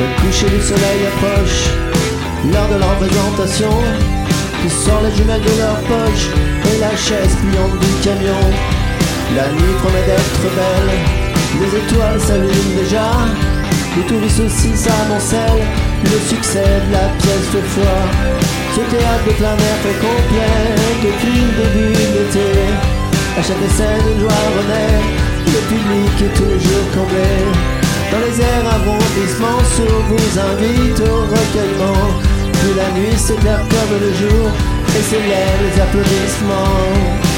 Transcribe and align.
du 0.00 0.62
soleil 0.62 1.06
approche. 1.12 1.68
L'heure 2.50 2.68
de 2.68 2.78
la 2.80 2.86
représentation, 2.86 3.70
qui 4.62 4.70
sort 4.70 5.02
les 5.04 5.14
jumelles 5.14 5.42
de 5.42 5.54
leur 5.60 5.76
poche 5.84 6.26
et 6.72 6.80
la 6.80 6.96
chaise 6.96 7.36
pliante 7.36 7.78
du 7.78 7.92
camion. 8.02 8.44
La 9.36 9.48
nuit 9.52 9.76
promet 9.82 10.04
d'être 10.08 10.46
belle, 10.56 10.92
les 11.60 11.72
étoiles 11.76 12.20
s'allument 12.20 12.76
déjà. 12.80 13.08
Les 13.96 14.04
touristes 14.04 14.40
aussi 14.40 14.74
s'amoncellent, 14.74 15.66
le 16.04 16.18
succès 16.28 16.80
de 16.86 16.92
la 16.92 17.06
pièce 17.20 17.50
de 17.52 17.60
foi. 17.60 17.96
Ce 18.74 18.80
théâtre 18.80 19.24
de 19.26 19.32
plein 19.32 19.52
air 19.52 19.78
fait 19.84 19.98
complet 20.00 20.64
depuis 21.04 21.40
le 21.44 21.52
début 21.60 21.92
de 21.92 22.18
l'été. 22.18 22.50
À 23.36 23.42
chaque 23.42 23.70
scène, 23.76 24.06
une 24.14 24.20
joie 24.20 24.44
renaît, 24.56 25.00
le 25.44 25.60
public 25.68 26.22
est 26.24 26.34
toujours 26.34 26.86
comblé. 26.94 27.79
Dans 28.10 28.18
les 28.18 28.40
airs 28.40 28.66
arrondissements, 28.66 29.62
sur 29.74 30.00
vous 30.08 30.38
invite 30.38 31.00
au 31.00 31.20
recueillement. 31.22 32.08
Puis 32.52 32.74
la 32.76 32.90
nuit 32.98 33.16
s'éclaire 33.16 33.62
comme 33.70 33.98
le 34.00 34.12
jour, 34.12 34.48
et 34.96 35.02
c'est 35.08 35.20
les 35.20 35.80
applaudissements. 35.80 37.30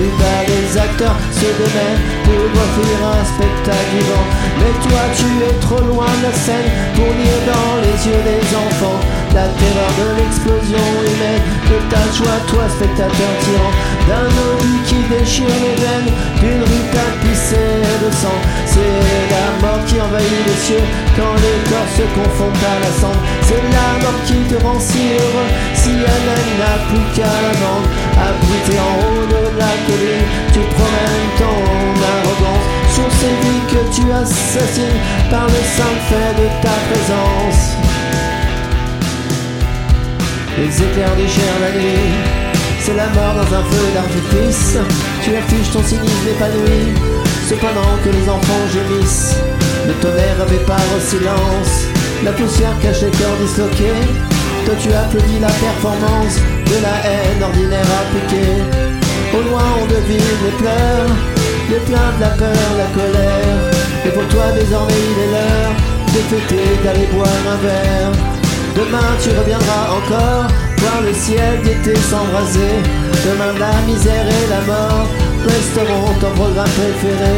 Bas 0.00 0.44
les 0.46 0.78
acteurs 0.78 1.18
se 1.32 1.44
démènent 1.44 2.00
pour 2.24 2.44
offrir 2.62 2.96
un 3.10 3.24
spectacle 3.24 3.90
vivant 3.92 4.26
Mais 4.58 4.72
toi 4.86 5.02
tu 5.18 5.28
es 5.44 5.54
trop 5.60 5.84
loin 5.84 6.06
de 6.06 6.22
la 6.22 6.32
scène 6.32 6.70
pour 6.94 7.10
lire 7.20 7.40
dans 7.44 7.74
les 7.82 7.98
yeux 8.06 8.22
des 8.22 8.44
enfants 8.56 9.00
La 9.34 9.48
terreur 9.60 9.92
de 10.00 10.08
l'explosion 10.16 10.86
humaine 11.04 11.42
de 11.68 11.76
ta 11.90 12.02
joie 12.16 12.38
toi 12.48 12.64
spectateur 12.70 13.32
tyran 13.42 13.72
D'un 14.08 14.30
obus 14.30 14.80
qui 14.86 15.00
déchire 15.10 15.48
les 15.48 15.76
veines 15.82 16.12
d'une 16.40 16.62
rue 16.62 16.79
C'est 18.66 18.94
la 19.32 19.66
mort 19.66 19.84
qui 19.86 20.00
envahit 20.00 20.44
les 20.46 20.60
cieux 20.66 20.86
quand 21.16 21.34
les 21.40 21.58
corps 21.70 21.92
se 21.96 22.04
confondent 22.14 22.64
à 22.64 22.76
la 22.84 22.92
cendre. 23.00 23.22
C'est 23.42 23.62
la 23.72 23.88
mort 24.02 24.20
qui 24.26 24.38
te 24.44 24.62
rend 24.62 24.78
si 24.78 25.16
heureux 25.16 25.50
si 25.74 25.90
elle 25.90 26.28
n'a 26.60 26.74
plus 26.88 27.06
qu'à 27.16 27.32
la 27.46 27.54
vendre. 27.60 27.88
Abrité 28.20 28.76
en 28.78 28.94
haut 29.00 29.26
de 29.26 29.58
la 29.58 29.72
tu 30.52 30.60
promènes 30.60 31.30
ton 31.38 31.60
arrogance. 32.12 32.66
Sur 32.94 33.08
ces 33.18 33.34
vies 33.42 33.64
que 33.72 33.82
tu 33.94 34.12
assassines 34.12 35.00
par 35.30 35.46
le 35.46 35.62
simple 35.76 36.02
fait 36.10 36.34
de 36.40 36.46
ta 36.60 36.76
présence. 36.88 37.76
Les 40.58 40.82
éclairs 40.82 41.16
déchirent 41.16 41.60
la 41.62 41.70
nuit, 41.78 42.12
c'est 42.80 42.94
la 42.94 43.08
mort 43.10 43.34
dans 43.34 43.54
un 43.56 43.64
feu 43.64 43.86
d'artifice. 43.94 44.76
Tu 45.22 45.34
affiches 45.34 45.70
ton 45.72 45.82
cynisme 45.82 46.28
épanoui, 46.28 46.92
cependant 47.50 47.98
que 48.04 48.10
les 48.10 48.28
enfants 48.28 48.64
gémissent. 48.72 49.34
Le 49.88 49.94
tonnerre 49.94 50.40
avait 50.40 50.64
part 50.70 50.90
au 50.96 51.00
silence, 51.00 51.72
la 52.24 52.30
poussière 52.32 52.76
cache 52.80 53.02
les 53.02 53.10
disloqués. 53.42 54.06
Toi 54.64 54.74
tu 54.78 54.92
applaudis 54.92 55.40
la 55.40 55.50
performance 55.64 56.36
de 56.70 56.76
la 56.86 56.94
haine 57.10 57.42
ordinaire 57.42 57.90
appliquée. 58.02 58.56
Au 59.34 59.42
loin 59.48 59.66
on 59.82 59.86
devine 59.86 60.30
les 60.46 60.54
pleurs, 60.62 61.10
les 61.72 61.82
plaintes, 61.88 62.20
la 62.20 62.32
peur, 62.40 62.66
la 62.82 62.88
colère. 62.96 63.58
Et 64.06 64.10
pour 64.10 64.26
toi 64.28 64.46
désormais 64.54 65.02
il 65.10 65.18
est 65.24 65.32
l'heure 65.34 65.74
de 66.14 66.20
fêter, 66.30 66.68
d'aller 66.84 67.08
boire 67.12 67.44
un 67.54 67.58
verre. 67.66 68.14
Demain 68.76 69.10
tu 69.22 69.30
reviendras 69.30 69.84
encore 69.98 70.46
voir 70.80 71.02
le 71.02 71.12
ciel 71.14 71.62
d'été 71.62 71.94
s'embraser. 72.00 72.80
Demain 73.24 73.52
la 73.58 73.74
misère 73.86 74.26
et 74.26 74.46
la 74.48 74.60
mort 74.66 75.06
resteront 75.44 76.14
ton 76.20 76.30
programme 76.34 76.74
préféré. 76.78 77.36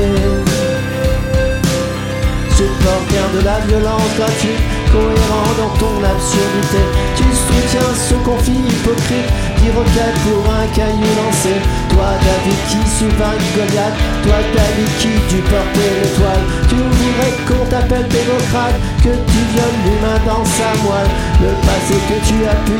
Supporter 2.57 3.27
de 3.35 3.45
la 3.45 3.59
violence 3.67 4.13
gratuite, 4.17 4.63
cohérent 4.93 5.53
dans 5.59 5.75
ton 5.79 5.97
absurdité. 6.05 6.83
Tu 7.17 7.25
soutiens 7.25 7.93
ce 7.97 8.15
conflit 8.23 8.63
hypocrite 8.69 9.31
qui 9.59 9.71
requête 9.71 10.19
pour 10.27 10.45
un 10.53 10.67
caillou 10.77 11.11
lancé. 11.19 11.55
Toi 11.91 12.13
David 12.23 12.61
qui 12.69 12.83
un 13.03 13.39
Goliath, 13.57 13.97
toi 14.23 14.39
David 14.55 14.91
qui 15.01 15.13
tu 15.29 15.39
porter 15.43 15.91
l'étoile. 16.03 16.45
Tu 16.69 16.77
voudrais 16.77 17.35
qu'on 17.47 17.65
t'appelle 17.67 18.09
démocrate, 18.09 18.79
que 19.03 19.11
tu 19.11 19.41
violes 19.53 19.81
l'humain 19.85 20.19
dans 20.27 20.45
sa 20.45 20.71
moelle. 20.83 21.11
Le 21.43 21.51
passé 21.67 21.97
que 22.09 22.19
tu 22.27 22.37
as 22.47 22.59
pu 22.67 22.77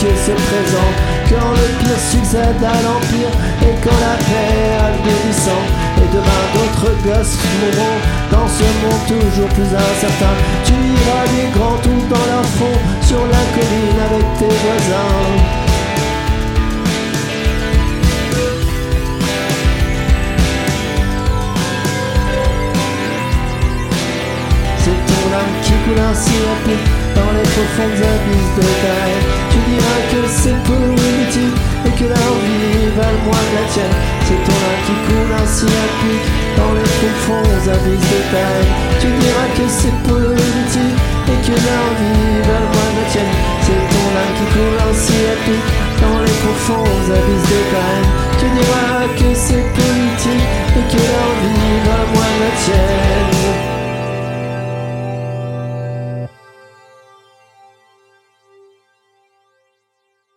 justifier 0.00 0.34
présent. 0.34 0.90
Quand 1.28 1.50
le 1.52 1.66
pire 1.78 1.98
succède 1.98 2.62
à 2.62 2.76
l'empire 2.82 3.32
et 3.62 3.74
quand 3.82 3.98
la 4.00 4.16
paix 4.18 4.74
a 4.80 4.90
le 4.90 5.32
sang. 5.32 5.64
Et 5.98 6.08
demain 6.12 6.44
d'autres 6.54 6.92
gosses 7.02 7.38
mourront 7.60 7.98
dans 8.30 8.48
ce 8.48 8.64
monde 8.82 9.02
toujours 9.06 9.48
plus 9.50 9.70
incertain. 9.72 10.34
Tu 10.64 10.72
iras 10.72 11.23
qui 25.62 25.72
coule 25.84 25.98
ainsi 25.98 26.30
à 26.30 26.56
pied 26.64 26.78
dans 27.14 27.30
les 27.36 27.46
profondes 27.54 28.00
abysses 28.00 28.54
de 28.56 28.66
ta 28.82 28.96
Tu 29.50 29.58
diras 29.70 30.00
que 30.10 30.20
c'est 30.28 30.58
pour 30.64 30.80
inutile 30.80 31.54
et 31.86 31.92
que 31.98 32.06
la 32.08 32.26
vie 32.44 32.88
valent 32.96 33.22
moins 33.24 33.44
que 33.48 33.54
la 33.58 33.66
tienne. 33.72 33.96
C'est 34.26 34.40
ton 34.46 34.56
âme 34.56 34.80
qui 34.86 34.94
coule 35.06 35.32
ainsi 35.36 35.66
à 35.66 35.86
pied 36.00 36.18
dans 36.56 36.72
les 36.76 36.90
profondes 36.98 37.66
abysses 37.76 38.10
de 38.12 38.20
ta 38.32 38.46
Tu 39.00 39.08
diras 39.20 39.48
que 39.56 39.66
c'est 39.68 39.96
pour 40.06 40.22
inutile 40.22 40.94
et 41.32 41.38
que 41.44 41.54
la 41.54 41.82
vie 41.98 42.40
valent 42.46 42.70
moins 42.72 42.90
que 42.92 43.00
la 43.00 43.06
tienne. 43.12 43.34
C'est 43.64 43.82
ton 43.92 44.08
âme 44.20 44.34
qui 44.38 44.46
coule 44.54 44.78
ainsi 44.88 45.16
à 45.32 45.36
pied 45.44 45.60
dans 46.02 46.18
les 46.24 46.36
profondes 46.42 47.08
abysses 47.10 47.48
de 47.52 47.60
ta 47.72 47.86
Tu 48.38 48.46
diras 48.56 48.93